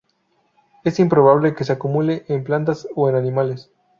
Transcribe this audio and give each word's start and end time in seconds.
Es 0.83 0.99
improbable 0.99 1.53
que 1.53 1.63
se 1.63 1.73
acumule 1.73 2.25
en 2.27 2.43
plantas 2.43 2.87
o 2.95 3.07
en 3.07 3.13
animales. 3.13 3.69